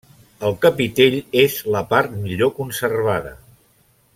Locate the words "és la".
1.43-1.83